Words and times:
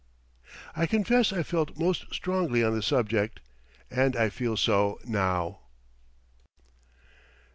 I 0.75 0.87
confess 0.87 1.31
I 1.31 1.43
felt 1.43 1.77
most 1.77 2.11
strongly 2.11 2.63
on 2.63 2.73
the 2.73 2.81
subject, 2.81 3.39
and 3.91 4.15
I 4.15 4.29
feel 4.29 4.57
so 4.57 4.97
now. 5.05 5.59